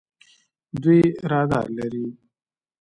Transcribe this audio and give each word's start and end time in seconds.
دوی 0.81 1.01
رادار 1.31 1.67
لري. 1.77 2.05